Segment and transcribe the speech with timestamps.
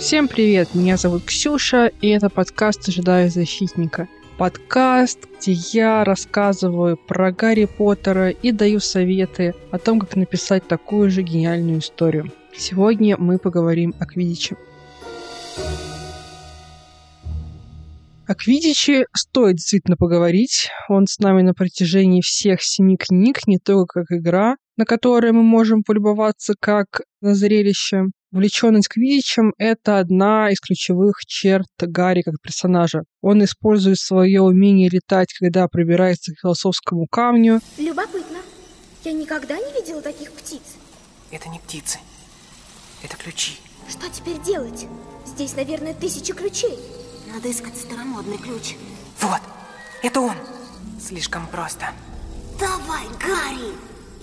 [0.00, 4.08] Всем привет, меня зовут Ксюша, и это подкаст «Ожидаю защитника».
[4.38, 11.10] Подкаст, где я рассказываю про Гарри Поттера и даю советы о том, как написать такую
[11.10, 12.32] же гениальную историю.
[12.56, 14.56] Сегодня мы поговорим о Квидиче.
[18.26, 20.70] О Квидиче стоит действительно поговорить.
[20.88, 25.42] Он с нами на протяжении всех семи книг, не только как игра, на которой мы
[25.42, 33.02] можем полюбоваться как на зрелище, Увлеченность Квидичем— это одна из ключевых черт Гарри как персонажа.
[33.22, 37.60] Он использует свое умение летать, когда пробирается к философскому камню.
[37.76, 38.38] Любопытно.
[39.02, 40.62] Я никогда не видела таких птиц.
[41.32, 41.98] Это не птицы.
[43.02, 43.54] Это ключи.
[43.88, 44.86] Что теперь делать?
[45.26, 46.78] Здесь, наверное, тысячи ключей.
[47.34, 48.76] Надо искать старомодный ключ.
[49.20, 49.40] Вот,
[50.04, 50.36] это он.
[51.00, 51.86] Слишком просто.
[52.60, 53.74] Давай, Гарри!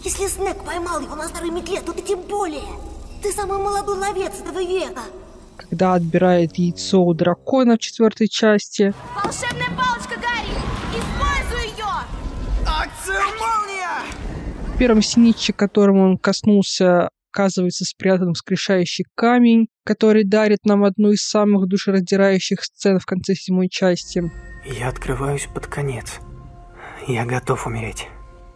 [0.05, 2.96] Если Снег поймал его на старой метле, то ты тем более.
[3.27, 5.01] Ты самый молодой ловец этого века.
[5.57, 8.93] Когда отбирает яйцо у дракона в четвертой части.
[9.21, 10.55] Волшебная палочка, Гарри!
[10.95, 11.85] Используй ее!
[12.65, 14.73] Акция молния!
[14.73, 21.27] В первом синиче, которым он коснулся, оказывается спрятан воскрешающий камень, который дарит нам одну из
[21.27, 24.31] самых душераздирающих сцен в конце седьмой части.
[24.63, 26.19] Я открываюсь под конец.
[27.09, 28.07] Я готов умереть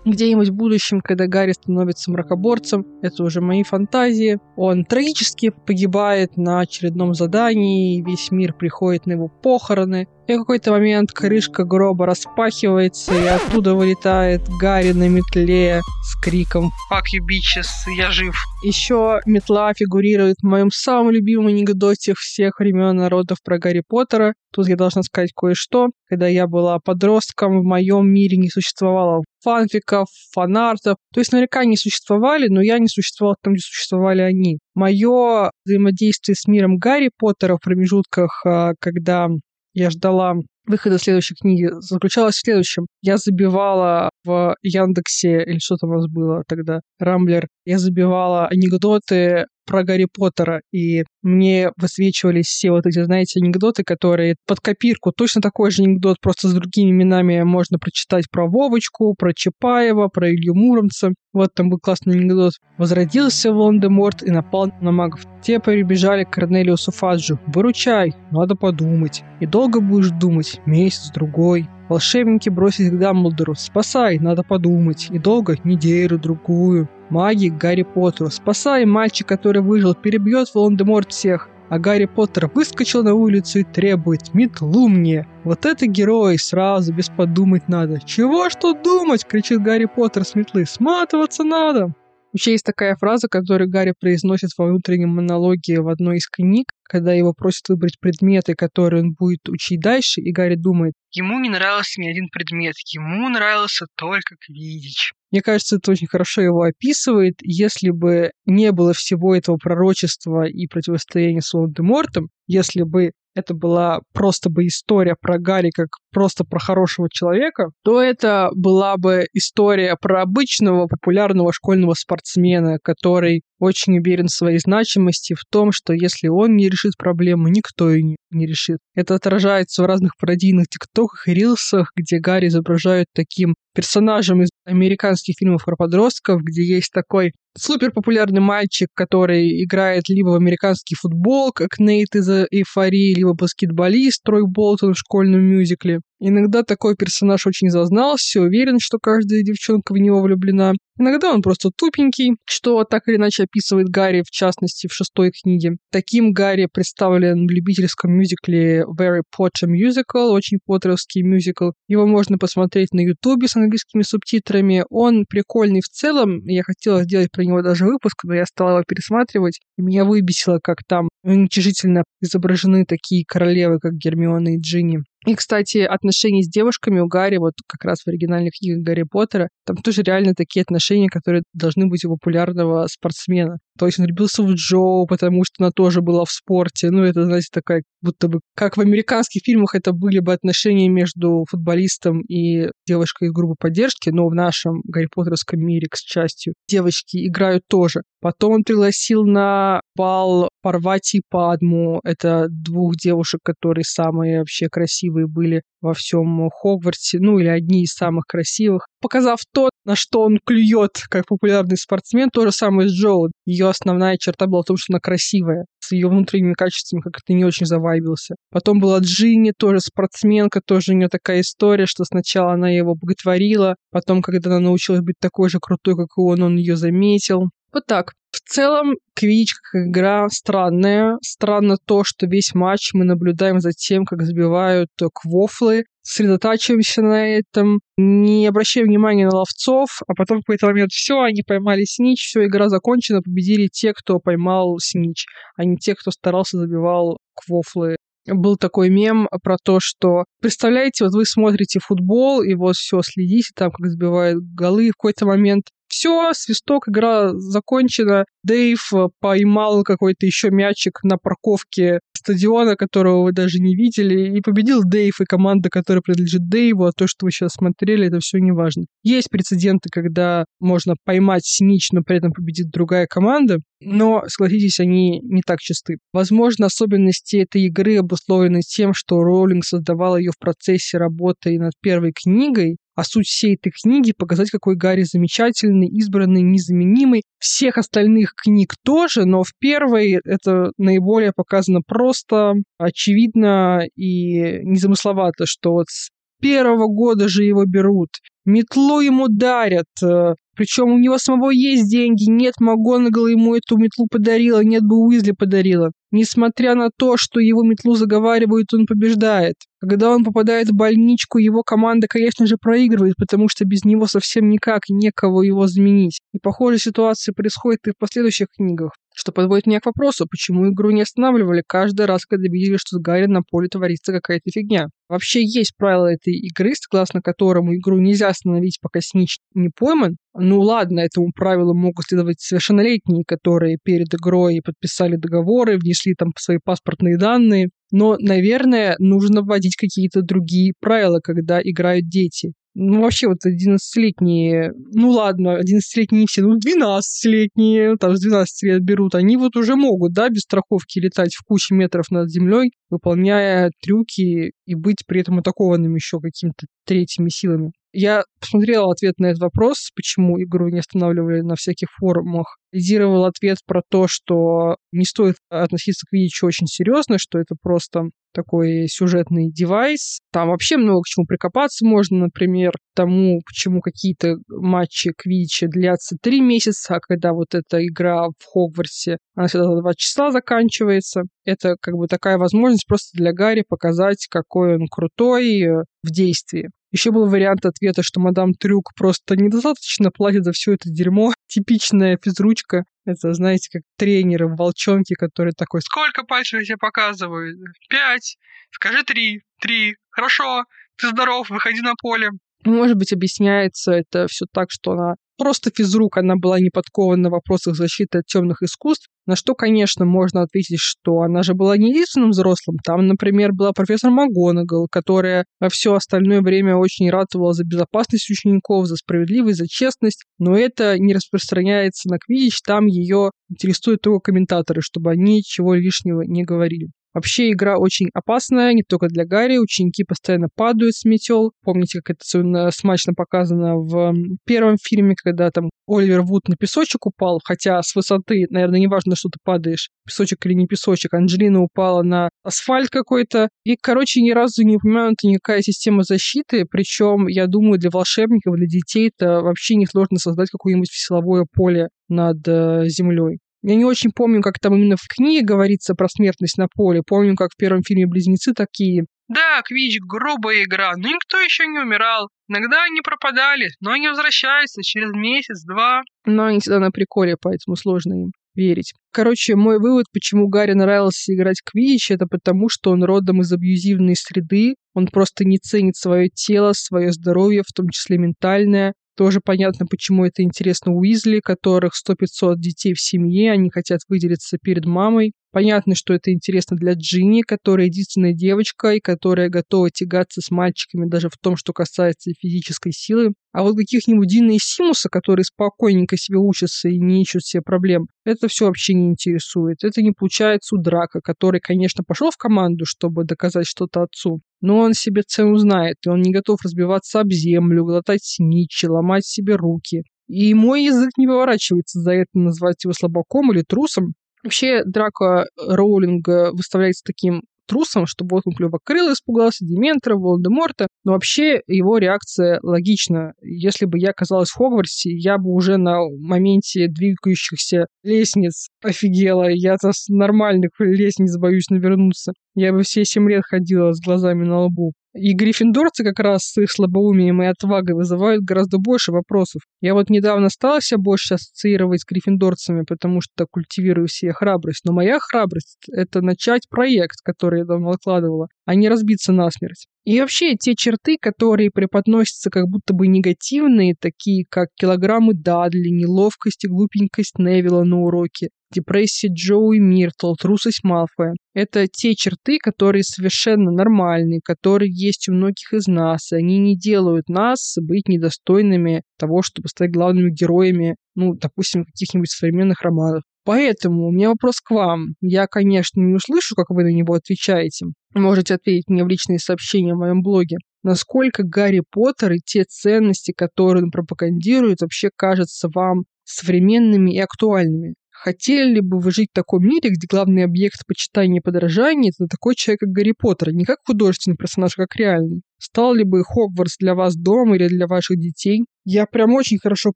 [0.06, 6.62] где-нибудь в будущем, когда Гарри становится мракоборцем, это уже мои фантазии, он трагически погибает на
[6.62, 12.06] очередном задании, и весь мир приходит на его похороны, и в какой-то момент крышка гроба
[12.06, 18.36] распахивается, и оттуда вылетает Гарри на метле с криком «Fuck you, bitches, я жив!».
[18.64, 24.34] Еще метла фигурирует в моем самом любимом анекдоте всех времен народов про Гарри Поттера.
[24.54, 25.88] Тут я должна сказать кое-что.
[26.08, 30.98] Когда я была подростком, в моем мире не существовало фанфиков, фанартов.
[31.14, 34.60] То есть наверняка не существовали, но я не существовала там, где существовали они.
[34.76, 39.30] Мое взаимодействие с миром Гарри Поттера в промежутках, а, когда
[39.74, 40.36] я ждала
[40.66, 42.86] выхода следующей книги заключалась в следующем.
[43.02, 49.46] Я забивала в Яндексе, или что там у нас было тогда, Рамблер, я забивала анекдоты
[49.72, 55.42] про Гарри Поттера, и мне высвечивались все вот эти, знаете, анекдоты, которые под копирку, точно
[55.42, 60.56] такой же анекдот, просто с другими именами можно прочитать про Вовочку, про Чапаева, про Илью
[60.56, 61.14] Муромца.
[61.32, 62.52] Вот там был классный анекдот.
[62.78, 65.22] Возродился Волан-де-Морт и напал на магов.
[65.42, 67.40] Те прибежали к Корнелиусу Фаджу.
[67.48, 69.24] «Выручай, надо подумать.
[69.40, 71.70] И долго будешь думать, месяц, другой.
[71.88, 73.56] Волшебники бросились к Дамблдору.
[73.56, 75.08] «Спасай, надо подумать.
[75.12, 75.56] И долго?
[75.64, 76.90] Неделю, другую.
[77.12, 78.32] Маги к Гарри Поттеру.
[78.32, 81.50] Спасай, мальчик, который выжил, перебьет Волан-де-Морт всех.
[81.70, 87.10] А Гарри Поттер выскочил на улицу и требует «Метлу мне!» Вот это герой, сразу, без
[87.10, 88.00] подумать надо.
[88.06, 90.66] «Чего тут думать?»— кричит Гарри Поттер с метлы.
[90.66, 91.94] «Сматываться надо!»
[92.34, 97.14] Вообще есть такая фраза, которую Гарри произносит во внутреннем монологе в одной из книг, когда
[97.14, 102.00] его просят выбрать предметы, которые он будет учить дальше, и Гарри думает, ему не нравился
[102.00, 105.14] ни один предмет, ему нравился только Квидич.
[105.32, 107.36] Мне кажется, это очень хорошо его описывает.
[107.42, 114.02] Если бы не было всего этого пророчества и противостояния с Волан-де-Мортом, если бы это была
[114.14, 119.96] просто бы история про Гарри как просто про хорошего человека, то это была бы история
[120.00, 126.28] про обычного популярного школьного спортсмена, который очень уверен в своей значимости, в том, что если
[126.28, 128.80] он не решит проблему, никто не, не решит.
[128.96, 135.36] Это отражается в разных пародийных тиктоках и рилсах, где Гарри изображают таким персонажем из американских
[135.38, 141.52] фильмов про подростков, где есть такой супер популярный мальчик, который играет либо в американский футбол,
[141.52, 146.02] как Нейт из «Эйфории», либо баскетболист Трой Болтон в школьном мюзикле.
[146.24, 150.74] Иногда такой персонаж очень зазнался, уверен, что каждая девчонка в него влюблена.
[151.00, 155.78] Иногда он просто тупенький, что так или иначе описывает Гарри, в частности, в шестой книге.
[155.92, 161.72] Таким Гарри представлен в любительском мюзикле Very Potter Musical, очень поттеровский мюзикл.
[161.88, 164.86] Его можно посмотреть на ютубе с английскими субтитрами.
[164.92, 166.46] Он прикольный в целом.
[166.46, 169.60] Я хотела сделать про него даже выпуск, но я стала его пересматривать.
[169.80, 175.00] И меня выбесило, как там уничижительно изображены такие королевы, как Гермиона и Джинни.
[175.28, 179.50] И, кстати, отношения с девушками у Гарри, вот как раз в оригинальных книгах Гарри Поттера,
[179.68, 183.58] там тоже реально такие отношения, которые должны быть у популярного спортсмена.
[183.78, 186.90] То есть он влюбился в Джо, потому что она тоже была в спорте.
[186.90, 191.46] Ну, это, знаете, такая, будто бы, как в американских фильмах это были бы отношения между
[191.50, 197.28] футболистом и девушкой из группы поддержки, но в нашем Гарри Поттерском мире, к счастью, девочки
[197.28, 198.02] играют тоже.
[198.22, 202.00] Потом он пригласил на бал Парвати Падму.
[202.04, 207.94] Это двух девушек, которые самые вообще красивые были во всем Хогвартсе, ну или одни из
[207.94, 212.30] самых красивых, показав то, на что он клюет, как популярный спортсмен.
[212.30, 213.32] То же самое с Джоу.
[213.46, 215.66] Ее основная черта была в том, что она красивая.
[215.80, 218.36] С ее внутренними качествами как-то не очень завайбился.
[218.52, 223.76] Потом была Джинни, тоже спортсменка, тоже у нее такая история, что сначала она его боготворила,
[223.92, 227.50] потом, когда она научилась быть такой же крутой, как и он, он ее заметил.
[227.74, 228.14] Вот так.
[228.32, 231.18] В целом, Квич как игра странная.
[231.22, 237.80] Странно то, что весь матч мы наблюдаем за тем, как забивают квофлы, сосредотачиваемся на этом,
[237.98, 242.46] не обращаем внимания на ловцов, а потом в какой-то момент все, они поймали снич, все,
[242.46, 245.26] игра закончена, победили те, кто поймал снич,
[245.58, 247.98] а не те, кто старался забивал квофлы.
[248.28, 253.50] Был такой мем про то, что представляете, вот вы смотрите футбол, и вот все следите
[253.56, 258.26] там, как забивают голы, в какой-то момент все, свисток, игра закончена.
[258.44, 264.42] Дэйв э, поймал какой-то еще мячик на парковке стадиона, которого вы даже не видели, и
[264.42, 268.40] победил Дэйв и команда, которая принадлежит Дэйву, а то, что вы сейчас смотрели, это все
[268.40, 268.86] не важно.
[269.04, 275.20] Есть прецеденты, когда можно поймать снич, но при этом победит другая команда, но, согласитесь, они
[275.22, 275.98] не так чисты.
[276.14, 282.14] Возможно, особенности этой игры обусловлены тем, что Роулинг создавал ее в процессе работы над первой
[282.14, 287.24] книгой, а суть всей этой книги— показать, какой Гарри замечательный, избранный, незаменимый.
[287.40, 295.72] Всех остальных книг тоже, но в первой это наиболее показано просто, очевидно и незамысловато, что
[295.72, 296.10] вот с
[296.42, 298.10] первого года же его берут,
[298.46, 304.08] метлу ему дарят, э, причем у него самого есть деньги, нет, МакГонагал ему эту метлу
[304.10, 305.92] подарила, нет бы Уизли подарила.
[306.12, 309.56] Несмотря на то, что его метлу заговаривают, он побеждает.
[309.82, 314.48] Когда он попадает в больничку, его команда, конечно же, проигрывает, потому что без него совсем
[314.50, 316.20] никак некого его заменить.
[316.34, 318.92] И похожая ситуация происходит и в последующих книгах.
[319.14, 323.02] Что подводит меня к вопросу, почему игру не останавливали каждый раз, когда видели, что с
[323.02, 324.88] Гарри на поле творится какая-то фигня.
[325.10, 330.16] Вообще есть правило этой игры, согласно которому игру нельзя остановить, пока снич не пойман.
[330.34, 336.58] Ну ладно, этому правилу могут следовать совершеннолетние, которые перед игрой подписали договоры, внесли там свои
[336.64, 337.70] паспортные данные.
[337.92, 342.54] Но, наверное, нужно вводить какие-то другие правила, когда играют дети.
[342.74, 349.14] Ну, вообще, вот 11-летние, ну ладно, 11-летние все, ну, 12-летние, там, с 12 лет берут,
[349.14, 354.54] они вот уже могут, да, без страховки летать в куче метров над землей, выполняя трюки
[354.66, 357.72] и быть при этом атакованными еще какими-то третьими силами.
[357.94, 362.58] Я посмотрела ответ на этот вопрос, почему игру не останавливали на всяких форумах.
[362.72, 368.04] Лидировал ответ про то, что не стоит относиться к Вичу очень серьезно, что это просто
[368.34, 370.20] такой сюжетный девайс.
[370.32, 376.40] Там вообще много к чему прикопаться можно, например, тому, почему какие-то матчи Квича длятся три
[376.40, 381.24] месяца, а когда вот эта игра в Хогвартсе, она всегда за два часа заканчивается.
[381.44, 386.70] Это как бы такая возможность просто для Гарри показать, какой он крутой э, в действии.
[386.92, 391.34] Еще был вариант ответа, что мадам Трюк просто недостаточно платит за все это дерьмо.
[391.48, 392.84] Типичная физручка.
[393.06, 397.56] Это, знаете, как тренеры в волчонке, который такой, сколько пальцев я тебе показываю?
[397.90, 398.38] Пять.
[398.72, 399.42] Скажи три.
[399.60, 399.96] Три.
[400.10, 400.66] Хорошо.
[400.98, 402.30] Ты здоров, выходи на поле.
[402.64, 407.32] Может быть, объясняется это все так, что она просто физрук, она была не подкована в
[407.32, 411.92] вопросах защиты от темных искусств, на что, конечно, можно ответить, что она же была не
[411.92, 412.78] единственным взрослым.
[412.84, 418.88] Там, например, была профессор МакГонагал, которая во все остальное время очень ратовала за безопасность учеников,
[418.88, 424.82] за справедливость, за честность, но это не распространяется на Квидич, там ее интересуют только комментаторы,
[424.82, 426.88] чтобы они ничего лишнего не говорили.
[427.14, 429.58] Вообще игра очень опасная, не только для Гарри.
[429.58, 431.52] Ученики постоянно падают с метел.
[431.64, 434.14] Помните, как это смачно показано в
[434.46, 439.16] первом фильме, когда там Оливер Вуд на песочек упал, хотя с высоты, наверное, не важно,
[439.16, 441.14] что ты падаешь, песочек или не песочек.
[441.14, 443.50] Анджелина упала на асфальт какой-то.
[443.66, 446.66] И, короче, ни разу не упомянута никакая система защиты.
[446.70, 452.48] Причем, я думаю, для волшебников, для детей это вообще несложно создать какое-нибудь силовое поле над
[452.48, 453.40] э, землей.
[453.64, 457.02] Я не очень помню, как там именно в книге говорится про смертность на поле.
[457.06, 459.06] Помню, как в первом фильме «Близнецы» такие.
[459.28, 462.28] Да, Квич— грубая игра, но никто еще не умирал.
[462.50, 466.02] Иногда они пропадали, но они возвращаются через месяц-два.
[466.26, 468.94] Но они всегда на приколе, поэтому сложно им верить.
[469.14, 474.16] Короче, мой вывод, почему Гарри нравилось играть Квич, это потому, что он родом из абьюзивной
[474.16, 479.86] среды, он просто не ценит свое тело, свое здоровье, в том числе ментальное, тоже понятно,
[479.90, 485.34] почему это интересно Уизли, которых 100-500 детей в семье, они хотят выделиться перед мамой.
[485.52, 491.10] Понятно, что это интересно для Джинни, которая единственная девочка и которая готова тягаться с мальчиками
[491.10, 493.34] даже в том, что касается физической силы.
[493.52, 498.08] А вот каких-нибудь Дина и Симуса, которые спокойненько себе учатся и не ищут себе проблем,
[498.24, 499.84] это все вообще не интересует.
[499.84, 504.78] Это не получается у Драка, который, конечно, пошел в команду, чтобы доказать что-то отцу, но
[504.78, 509.58] он себе цену знает, и он не готов разбиваться об землю, глотать сничи, ломать себе
[509.58, 510.04] руки.
[510.30, 514.14] И мой язык не поворачивается за это назвать его слабаком или трусом.
[514.44, 520.88] Вообще, Драко Роулинга выставляется таким трусом, чтобы вот он клювокрыл испугался, Дементора, Волан-де-Морта.
[521.06, 523.34] Но вообще его реакция логична.
[523.42, 529.50] Если бы я оказалась в Хогвартсе, я бы уже на моменте двигающихся лестниц офигела.
[529.50, 532.34] Я-то с нормальных лестниц боюсь навернуться.
[532.56, 534.92] Я бы все семь лет ходила с глазами на лбу.
[535.14, 539.62] И гриффиндорцы как раз с их слабоумием и отвагой вызывают гораздо больше вопросов.
[539.82, 544.86] Я вот недавно стала себя больше ассоциировать с гриффиндорцами, потому что культивирую себе храбрость.
[544.86, 549.88] Но моя храбрость— это начать проект, который я давно откладывала, а не разбиться насмерть.
[550.06, 556.64] И вообще те черты, которые преподносятся как будто бы негативные, такие как килограммы Дадли, неловкость
[556.64, 561.34] и глупенькость Невилла на уроке, депрессия Джоуи Миртл, трусость Малфоя.
[561.54, 566.78] Это те черты, которые совершенно нормальные, которые есть у многих из нас, и они не
[566.78, 573.24] делают нас быть недостойными того, чтобы стать главными героями, ну, допустим, каких-нибудь современных романов.
[573.44, 575.16] Поэтому у меня вопрос к вам.
[575.20, 577.88] Я, конечно, не услышу, как вы на него отвечаете.
[578.14, 580.58] Можете ответить мне в личные сообщения в моем блоге.
[580.84, 587.96] Насколько Гарри Поттер и те ценности, которые он пропагандирует, вообще кажутся вам современными и актуальными?
[588.24, 592.28] Хотели ли бы вы жить в таком мире, где главный объект почитания и подражания– это
[592.30, 595.42] такой человек, как Гарри Поттер, не как художественный персонаж, а как реальный?
[595.58, 598.66] Стал ли бы Хогвартс для вас домом или для ваших детей?
[598.86, 599.92] Я прям очень хорошо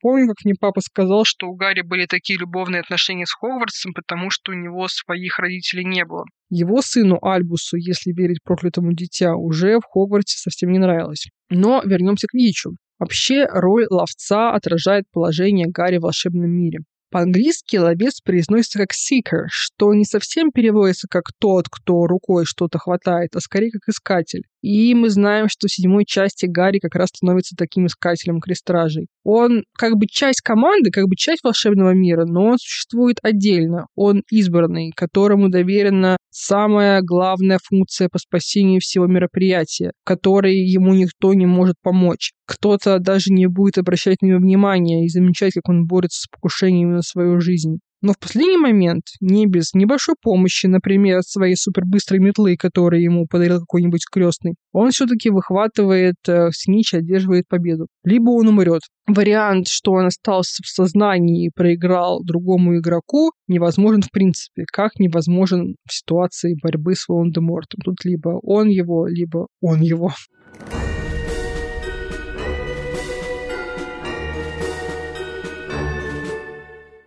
[0.00, 4.30] помню, как мне папа сказал, что у Гарри были такие любовные отношения с Хогвартсом, потому
[4.30, 6.24] что у него своих родителей не было.
[6.48, 11.26] Его сыну Альбусу, если верить проклятому дитя, уже в Хогвартсе совсем не нравилось.
[11.50, 12.70] Но вернемся к Вичу.
[12.98, 16.78] Вообще, роль ловца отражает положение Гарри в волшебном мире.
[17.14, 23.36] По-английски ловец произносится как seeker, что не совсем переводится как тот, кто рукой что-то хватает,
[23.36, 24.42] а скорее как искатель.
[24.64, 29.08] И мы знаем, что в седьмой части Гарри как раз становится таким искателем крестражей.
[29.22, 33.88] Он как бы часть команды, как бы часть волшебного мира, но он существует отдельно.
[33.94, 41.44] Он избранный, которому доверена самая главная функция по спасению всего мероприятия, которой ему никто не
[41.44, 42.32] может помочь.
[42.46, 46.94] Кто-то даже не будет обращать на него внимания и замечать, как он борется с покушениями
[46.94, 47.80] на свою жизнь.
[48.04, 53.26] Но в последний момент, не без небольшой помощи, например, от своей супербыстрой метлы, которую ему
[53.26, 57.86] подарил какой-нибудь крестный, он все-таки выхватывает э, снич и одерживает победу.
[58.04, 58.82] Либо он умрет.
[59.06, 65.76] Вариант, что он остался в сознании и проиграл другому игроку, невозможен в принципе, как невозможен
[65.88, 67.80] в ситуации борьбы с Волан-де-Мортом.
[67.82, 70.12] Тут либо он его, либо он его.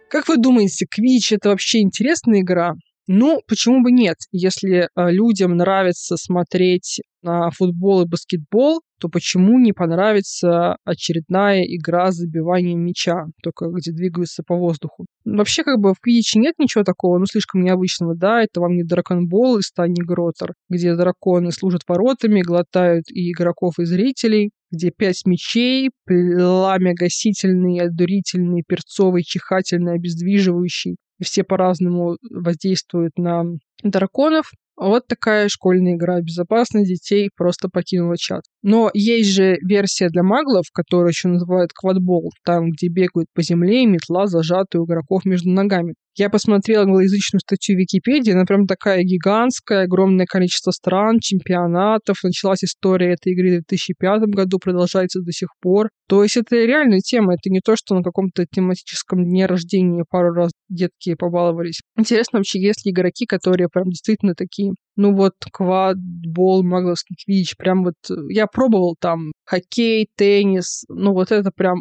[0.10, 2.74] Как вы думаете, Квич это вообще интересная игра?
[3.08, 4.18] Ну, почему бы нет?
[4.32, 12.12] Если э, людям нравится смотреть на футбол и баскетбол, то почему не понравится очередная игра
[12.12, 15.06] с забиванием мяча, только где двигаются по воздуху?
[15.24, 18.84] Вообще, как бы в Квидиче нет ничего такого, ну, слишком необычного, да, это вам не
[18.84, 25.26] драконбол и Стани Гротер, где драконы служат воротами, глотают и игроков, и зрителей, где пять
[25.26, 33.44] мечей, пламя гасительный, одурительный, перцовый, чихательный, обездвиживающий, все по-разному воздействуют на
[33.84, 34.52] драконов.
[34.78, 38.44] Вот такая школьная игра безопасность детей просто покинула чат.
[38.62, 43.84] Но есть же версия для маглов, которую еще называют квадбол, там, где бегают по земле
[43.84, 45.96] и метла зажатая у игроков между ногами.
[46.18, 52.18] Я посмотрела англоязычную статью в Википедии, она прям такая гигантская, огромное количество стран, чемпионатов.
[52.24, 55.90] Началась история этой игры в 2005 году, продолжается до сих пор.
[56.10, 60.34] То есть это реальная тема, это не то, что на каком-то тематическом дне рождения пару
[60.34, 61.82] раз детки побаловались.
[61.96, 64.67] Интересно вообще, есть ли игроки, которые прям действительно такие
[64.98, 67.96] ну вот квадбол, магловский квич, прям вот
[68.30, 71.78] я пробовал там хоккей, теннис, ну вот это прям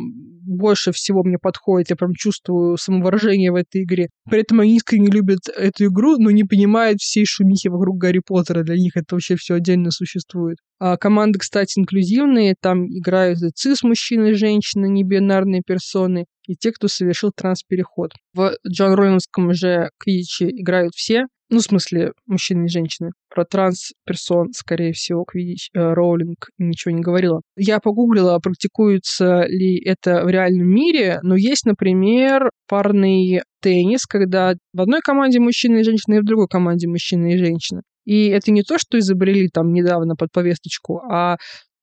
[0.47, 4.11] больше всего мне подходит, я прям чувствую самовыражение в этой игре.
[4.31, 8.63] При этом они искренне любят эту игру, но не понимают всей шумихи вокруг Гарри Поттера,
[8.63, 10.59] для них это вообще все отдельно существует.
[10.79, 16.55] А команды, кстати, инклюзивные, там играют и цис мужчины и женщины, не бинарные персоны, и
[16.55, 18.13] те, кто совершил транспереход.
[18.35, 23.11] В Джон Роллинском же квиче играют все, ну, в смысле, мужчины и женщины.
[23.33, 27.41] Про транс-персон, скорее всего, Квидич, э, Роулинг ничего не говорила.
[27.57, 34.81] Я погуглила, практикуется ли это в реальном мире, но есть, например, парный теннис, когда в
[34.81, 37.83] одной команде мужчина и женщина, и в другой команде мужчина и женщина.
[38.05, 41.37] И это не то, что изобрели там недавно под повесточку, а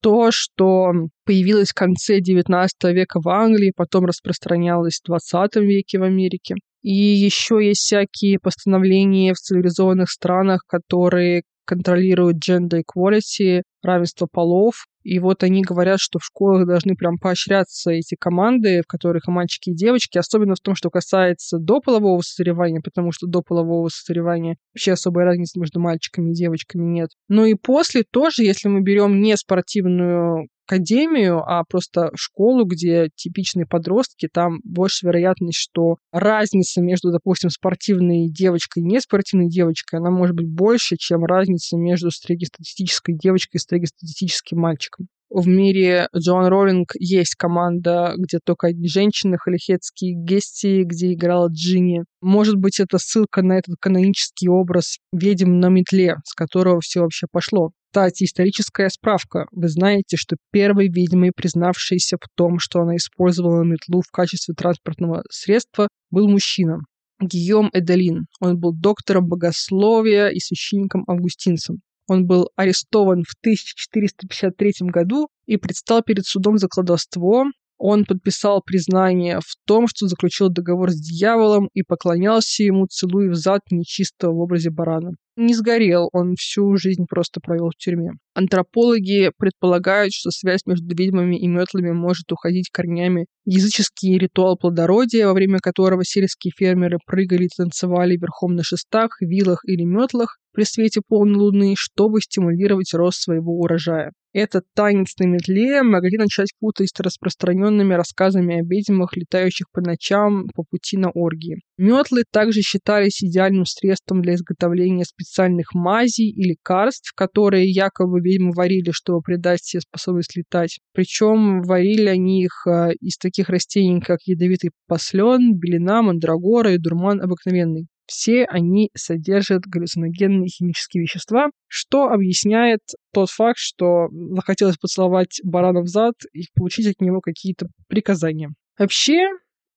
[0.03, 0.91] то, что
[1.25, 6.55] появилось в конце XIX века в Англии, потом распространялось в XX веке в Америке.
[6.81, 14.85] И еще есть всякие постановления в цивилизованных странах, которые контролируют gender equality, равенство полов.
[15.03, 19.31] И вот они говорят, что в школах должны прям поощряться эти команды, в которых и
[19.31, 24.57] мальчики, и девочки, особенно в том, что касается дополового созревания, потому что до полового созревания
[24.73, 27.09] вообще особой разницы между мальчиками и девочками нет.
[27.27, 33.65] Но и после тоже, если мы берем не спортивную академию, а просто школу, где типичные
[33.65, 40.35] подростки, там больше вероятность, что разница между, допустим, спортивной девочкой и неспортивной девочкой, она может
[40.35, 45.07] быть больше, чем разница между среднестатистической девочкой и среднестатистическим мальчиком.
[45.35, 52.03] В мире Джоан Роллинг есть команда, где только одни женщины, Халихетские Гести, где играла Джинни.
[52.21, 57.25] Может быть, это ссылка на этот канонический образ ведьм на метле, с которого все вообще
[57.31, 57.71] пошло.
[57.91, 59.47] Кстати, историческая справка.
[59.51, 65.23] Вы знаете, что первой ведьмой, признавшейся в том, что она использовала метлу в качестве транспортного
[65.31, 66.77] средства, был мужчина.
[67.19, 68.27] Гийом Эделин.
[68.39, 71.77] Он был доктором богословия и священником-августинцем.
[72.07, 77.45] Он был арестован в 1453 году и предстал перед судом за кладовство,
[77.85, 83.35] он подписал признание в том, что заключил договор с дьяволом и поклонялся ему, целуя в
[83.35, 85.11] зад нечистого в образе барана.
[85.35, 88.11] Не сгорел, он всю жизнь просто провел в тюрьме.
[88.35, 95.33] Антропологи предполагают, что связь между ведьмами и метлами может уходить корнями языческий ритуал плодородия, во
[95.33, 101.01] время которого сельские фермеры прыгали и танцевали верхом на шестах, вилах или метлах при свете
[101.05, 104.11] полной луны, чтобы стимулировать рост своего урожая.
[104.33, 110.47] Этот танец на метле могли начать путать с распространенными рассказами о ведьмах, летающих по ночам
[110.55, 111.61] по пути на оргии.
[111.77, 118.89] Метлы также считались идеальным средством для изготовления специальных мазей и лекарств, которые якобы ведьмы варили,
[118.91, 120.79] чтобы придать себе способность летать.
[120.93, 127.21] Причем варили они их а, из таких растений, как ядовитый послен, белина, мандрагора и дурман
[127.21, 127.87] обыкновенный.
[128.05, 132.81] Все они содержат галлюциногенные химические вещества, что объясняет
[133.13, 138.51] тот факт, что захотелось поцеловать барана в зад и получить от него какие-то приказания.
[138.77, 139.27] Вообще,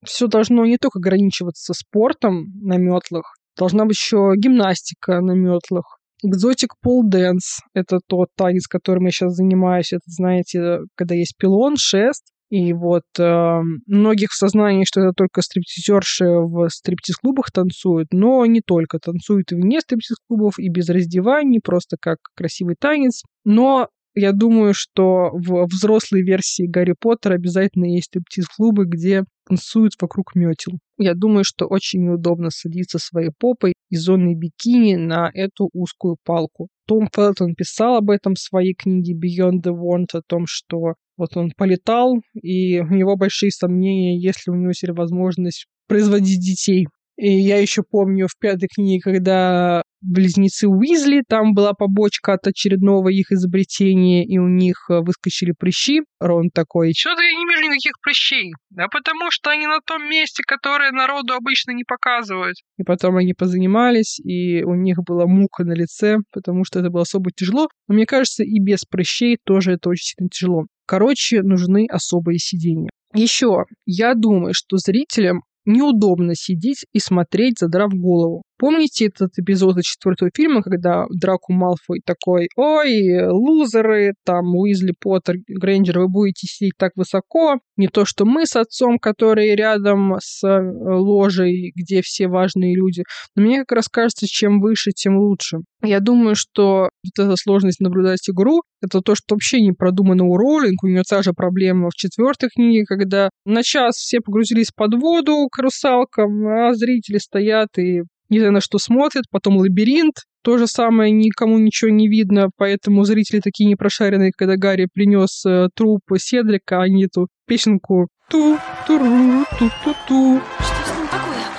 [0.05, 5.99] все должно не только ограничиваться спортом на метлах, должна быть еще гимнастика на метлах.
[6.23, 9.93] Exotic pole dance— это тот танец, которым я сейчас занимаюсь.
[9.93, 15.43] Это, знаете, когда есть пилон, шест, и вот э, многих в сознании, что это только
[15.43, 18.99] стриптизерши в стриптиз-клубах танцуют, но не только.
[18.99, 23.23] Танцуют и вне стриптиз-клубов, и без раздеваний, просто как красивый танец.
[23.45, 30.35] Но я думаю, что в взрослой версии Гарри Поттера обязательно есть стриптиз-клубы, где танцуют вокруг
[30.35, 30.79] метел.
[30.99, 36.69] Я думаю, что очень неудобно садиться своей попой из зоны бикини на эту узкую палку.
[36.87, 41.37] Том Фелтон писал об этом в своей книге Beyond the Want, о том, что вот
[41.37, 46.87] он полетал, и у него большие сомнения, есть ли у него теперь возможность производить детей.
[47.17, 53.09] И я еще помню в пятой книге, когда близнецы Уизли, там была побочка от очередного
[53.09, 56.03] их изобретения, и у них э, выскочили прыщи.
[56.21, 58.53] Рон такой, что-то я не вижу никаких прыщей.
[58.69, 62.57] Да потому что они на том месте, которое народу обычно не показывают.
[62.77, 67.03] И потом они позанимались, и у них была мука на лице, потому что это было
[67.03, 67.69] особо тяжело.
[67.89, 70.67] Но мне кажется, и без прыщей тоже это очень сильно тяжело.
[70.87, 72.91] Короче, нужны особые сидения.
[73.15, 78.43] Еще, я думаю, что зрителям неудобно сидеть и смотреть, задрав голову.
[78.59, 85.37] Помните этот эпизод из четвертого фильма, когда Драку Малфой такой, ой, лузеры, там, Уизли Поттер,
[85.47, 90.43] Грейнджер, вы будете сидеть так высоко, не то что мы с отцом, которые рядом с
[90.43, 93.03] э, ложей, где все важные люди.
[93.35, 95.59] Но мне как раз кажется, чем выше, тем лучше.
[95.83, 100.37] Я думаю, что вот эта сложность наблюдать игру, это то, что вообще не продумано у
[100.37, 100.83] Роллинг.
[100.83, 105.47] У нее та же проблема в четвертой книге, когда на час все погрузились под воду
[105.51, 110.67] к русалкам, а зрители стоят и не знаю, на что смотрят, потом лабиринт, то же
[110.67, 116.83] самое, никому ничего не видно, поэтому зрители такие непрошаренные, когда Гарри принес э, труп Седрика,
[116.83, 121.57] они эту песенку ту ту ру ту ту ту Что с ним такое?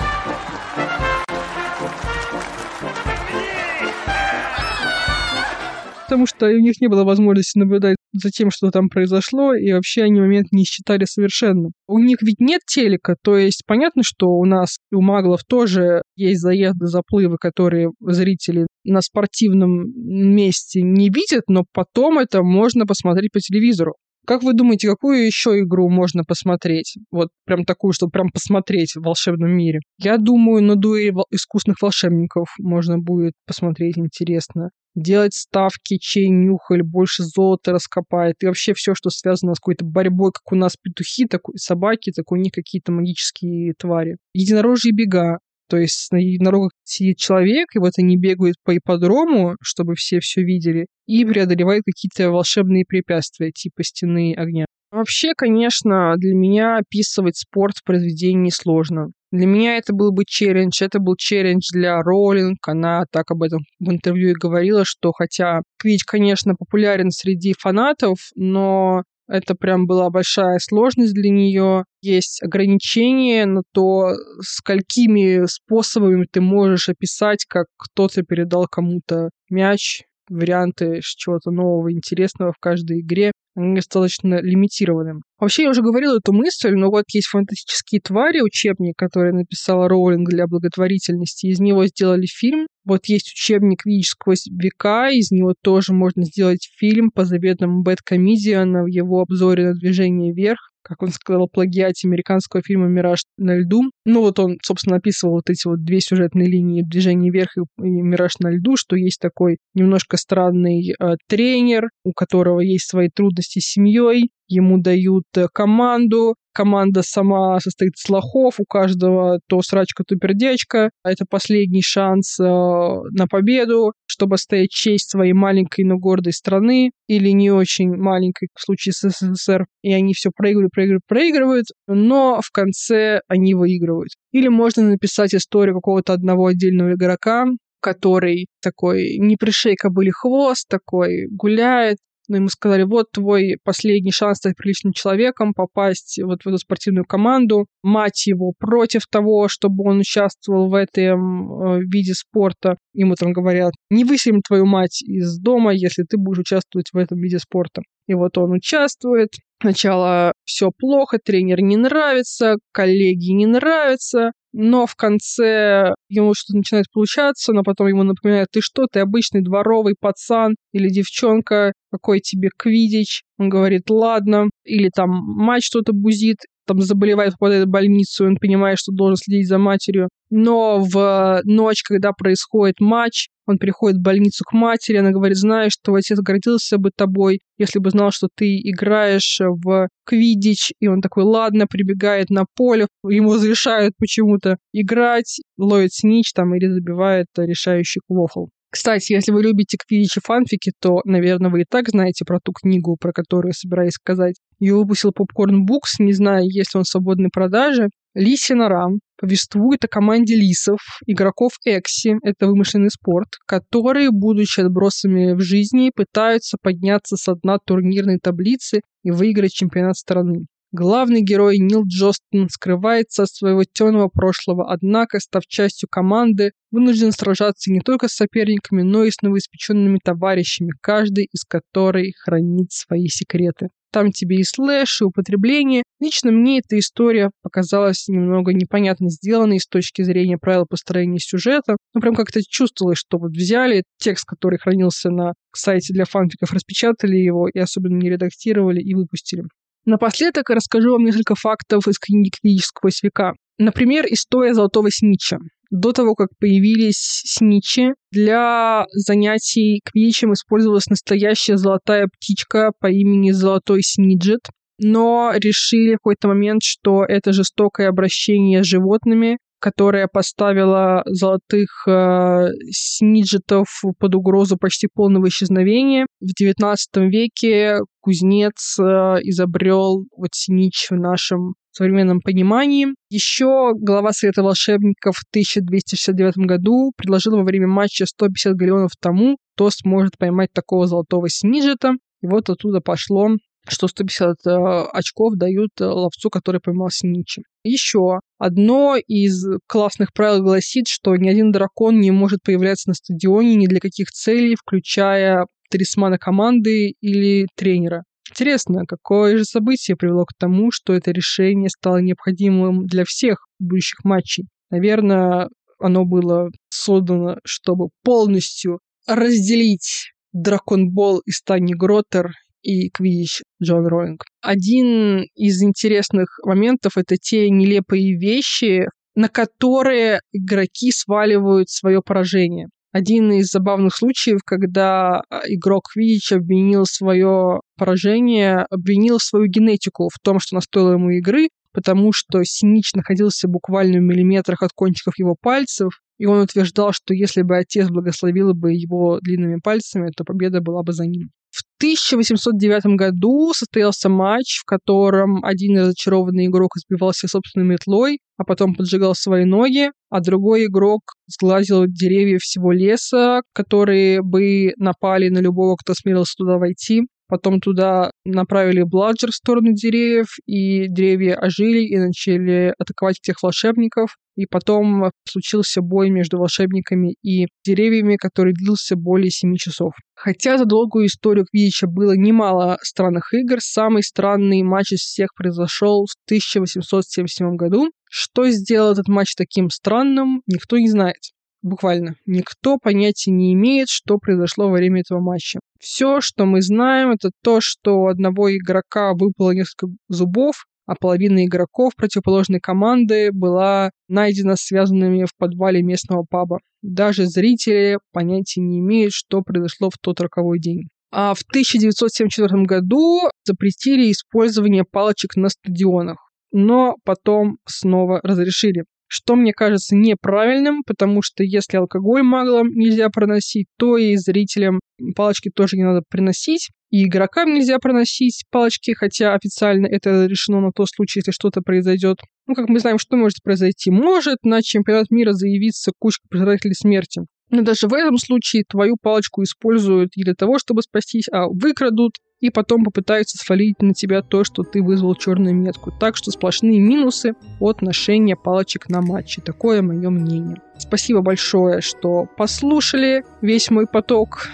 [6.08, 10.04] потому что у них не было возможности наблюдать за тем, что там произошло, и вообще
[10.04, 11.70] они момент не считали совершенно.
[11.88, 16.42] У них ведь нет телека, то есть понятно, что у нас у маглов тоже есть
[16.42, 23.40] заезды, заплывы, которые зрители на спортивном месте не видят, но потом это можно посмотреть по
[23.40, 23.96] телевизору.
[24.28, 26.98] Как вы думаете, какую еще игру можно посмотреть?
[27.12, 29.80] Вот прям такую, чтобы прям посмотреть в волшебном мире.
[29.98, 37.24] Я думаю, на дуэль искусных волшебников можно будет посмотреть интересно делать ставки, чей нюхаль больше
[37.24, 41.42] золота раскопает, и вообще все, что связано с какой-то борьбой, как у нас петухи, так
[41.54, 44.18] и собаки, так у них какие-то магические твари.
[44.34, 45.40] Единорожьи бега.
[45.70, 50.42] То есть на единорогах сидит человек, и вот они бегают по ипподрому, чтобы все все
[50.42, 54.66] видели, и преодолевают какие-то волшебные препятствия, типа стены огня.
[54.92, 59.08] Вообще, конечно, для меня описывать спорт в произведении сложно.
[59.32, 60.82] Для меня это был бы челлендж.
[60.82, 62.66] Это был челлендж для Роллинг.
[62.66, 68.18] Она так об этом в интервью и говорила, что хотя Квич, конечно, популярен среди фанатов,
[68.36, 71.84] но это прям была большая сложность для нее.
[72.02, 81.02] Есть ограничения на то, сколькими способами ты можешь описать, как кто-то передал кому-то мяч, варианты
[81.04, 85.22] чего-то нового, интересного в каждой игре достаточно лимитированы.
[85.40, 90.30] Вообще, я уже говорила эту мысль, но вот есть «Фантастические твари», учебник, который написала Роулинг
[90.30, 91.48] для благотворительности.
[91.48, 92.68] Из него сделали фильм.
[92.86, 98.02] Вот есть учебник «Видишь сквозь века», из него тоже можно сделать фильм по заветам Бэт
[98.04, 103.58] Комедиана в его обзоре на «Движение вверх» как он сказал, плагиате американского фильма «Мираж на
[103.58, 103.84] льду».
[104.06, 108.40] Ну вот он, собственно, описывал вот эти вот две сюжетные линии «Движение вверх» и «Мираж
[108.40, 113.66] на льду», что есть такой немножко странный э, тренер, у которого есть свои трудности с
[113.66, 120.16] семьей, ему дают э, команду, команда сама состоит из лохов, у каждого то срачка, то
[120.16, 120.90] пердечка.
[121.04, 127.30] Это последний шанс э, на победу, чтобы стоять честь своей маленькой, но гордой страны, или
[127.30, 129.68] не очень маленькой, в случае с СССР.
[129.84, 134.10] И они все проигрывают, проигрывают, проигрывают, но в конце они выигрывают.
[134.32, 137.46] Или можно написать историю какого-то одного отдельного игрока,
[137.80, 144.38] который такой не пришей кобыли хвост, такой гуляет, но ему сказали, вот твой последний шанс
[144.38, 147.68] стать приличным человеком, попасть вот в эту спортивную команду.
[147.84, 152.76] Мать его против того, чтобы он участвовал в этом э, виде спорта.
[152.94, 157.20] Ему там говорят, не выселим твою мать из дома, если ты будешь участвовать в этом
[157.20, 157.82] виде спорта.
[158.08, 159.30] И вот он участвует.
[159.62, 166.86] Сначала все плохо, тренер не нравится, коллеги не нравятся, но в конце ему что-то начинает
[166.92, 172.50] получаться, но потом ему напоминают, ты что, ты обычный дворовый пацан или девчонка, какой тебе
[172.58, 173.24] квидич?
[173.38, 174.46] Он говорит, ладно.
[174.64, 179.16] Или там мать что-то бузит, там заболевает, попадает в больницу, и он понимает, что должен
[179.16, 180.10] следить за матерью.
[180.30, 185.78] Но в ночь, когда происходит матч, он приходит в больницу к матери, она говорит, знаешь,
[185.82, 190.74] твой отец гордился бы тобой, если бы знал, что ты играешь в квидич.
[190.80, 196.68] И он такой, ладно, прибегает на поле, ему разрешают почему-то играть, ловит снич там или
[196.68, 198.48] забивает решающий квофл.
[198.70, 202.52] Кстати, если вы любите квидич и фанфики, то, наверное, вы и так знаете про ту
[202.52, 204.36] книгу, про которую я собираюсь сказать.
[204.60, 207.90] Ее выпустил Popcorn Books, не знаю, есть ли он в свободной продаже.
[208.14, 215.42] Лисия нора повествует о команде лисов, игроков Экси, это вымышленный спорт, которые, будучи отбросами в
[215.42, 220.46] жизни, пытаются подняться с дна турнирной таблицы и выиграть чемпионат страны.
[220.74, 227.72] Главный герой Нил Джостон скрывается от своего темного прошлого, однако, став частью команды, вынужден сражаться
[227.72, 233.70] не только с соперниками, но и с новоиспеченными товарищами, каждый из которых хранит свои секреты.
[233.92, 235.84] Там тебе и слэш, и употребление.
[236.00, 241.78] Лично мне эта история показалась немного непонятно сделанной с точки зрения правил построения сюжета.
[241.94, 247.16] Ну, прям как-то чувствовалось, что вот взяли текст, который хранился на сайте для фанфиков, распечатали
[247.16, 249.44] его и особенно не редактировали и выпустили.
[249.86, 253.34] Напоследок расскажу вам несколько фактов из книги «Квидич сквозь века».
[253.58, 255.38] Например, история золотого снича.
[255.70, 263.82] До того, как появились сничи, для занятий квичем использовалась настоящая золотая птичка по имени Золотой
[263.84, 264.42] Сниджет,
[264.80, 272.48] но решили в какой-то момент, что это жестокое обращение с животными, которая поставила золотых э,
[272.72, 273.68] сниджетов
[274.00, 276.06] под угрозу почти полного исчезновения.
[276.20, 278.84] В XIX веке кузнец э,
[279.24, 282.88] изобрел вот снич в нашем современном понимании.
[283.10, 289.70] Еще глава Совета волшебников в 1269 году предложил во время матча 150 галеонов тому, кто
[289.70, 291.94] сможет поймать такого золотого сниджета.
[292.22, 293.30] И вот оттуда пошло
[293.70, 294.50] что 150 э,
[294.94, 297.44] очков дают э, ловцу, который поймал Синичи.
[297.64, 303.56] Еще одно из классных правил гласит, что ни один дракон не может появляться на стадионе
[303.56, 308.04] ни для каких целей, включая талисмана команды или тренера.
[308.30, 314.04] Интересно, какое же событие привело к тому, что это решение стало необходимым для всех будущих
[314.04, 314.46] матчей?
[314.70, 315.50] Наверное,
[315.80, 322.32] оно было создано, чтобы полностью разделить Драконбол и Стани Гроттер
[322.68, 324.26] и Квидич Джон Роулинг.
[324.42, 332.68] Один из интересных моментов— это те нелепые вещи, на которые игроки сваливают свое поражение.
[332.92, 340.40] Один из забавных случаев, когда игрок Квидич обвинил свое поражение, обвинил свою генетику в том,
[340.40, 345.36] что она стоила ему игры, потому что Синич находился буквально в миллиметрах от кончиков его
[345.40, 350.60] пальцев, и он утверждал, что если бы отец благословил бы его длинными пальцами, то победа
[350.60, 351.30] была бы за ним.
[351.58, 358.76] В 1809 году состоялся матч, в котором один разочарованный игрок избивался собственной метлой, а потом
[358.76, 365.76] поджигал свои ноги, а другой игрок сглазил деревья всего леса, которые бы напали на любого,
[365.78, 367.02] кто смелился туда войти.
[367.30, 374.16] Потом туда направили бладжер в сторону деревьев, и деревья ожили и начали атаковать тех волшебников.
[374.38, 379.94] И потом случился бой между волшебниками и деревьями, который длился более семи часов.
[380.16, 386.06] Хотя за долгую историю Квидича было немало странных игр, самый странный матч из всех произошел
[386.06, 387.90] в 1877 году.
[388.10, 391.18] Что сделал этот матч таким странным, никто не знает
[391.62, 395.60] буквально никто понятия не имеет, что произошло во время этого матча.
[395.80, 401.46] Все, что мы знаем, это то, что у одного игрока выпало несколько зубов, а половина
[401.46, 406.60] игроков противоположной команды была найдена связанными в подвале местного паба.
[406.82, 410.84] Даже зрители понятия не имеют, что произошло в тот роковой день.
[411.12, 416.18] А в 1974 году запретили использование палочек на стадионах,
[416.52, 423.68] но потом снова разрешили что мне кажется неправильным, потому что если алкоголь маглам нельзя проносить,
[423.78, 424.80] то и зрителям
[425.16, 426.70] палочки тоже не надо приносить.
[426.90, 432.18] И игрокам нельзя проносить палочки, хотя официально это решено на тот случай, если что-то произойдет.
[432.46, 433.92] Ну, как мы знаем, что может произойти?
[433.92, 437.24] Может на чемпионат мира заявиться кучка пожирателей смерти.
[437.50, 442.14] Но даже в этом случае твою палочку используют не для того, чтобы спастись, а выкрадут,
[442.40, 445.92] и потом попытаются свалить на тебя то, что ты вызвал черную метку.
[445.92, 449.42] Так что сплошные минусы от ношения палочек на матче.
[449.42, 450.62] Такое мое мнение.
[450.78, 454.50] Спасибо большое, что послушали весь мой поток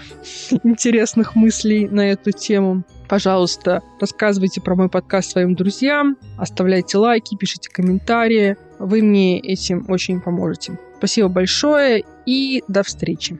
[0.64, 2.84] интересных мыслей на эту тему.
[3.08, 8.56] Пожалуйста, рассказывайте про мой подкаст своим друзьям, оставляйте лайки, пишите комментарии.
[8.78, 10.78] Вы мне этим очень поможете.
[10.96, 13.38] Спасибо большое и до встречи.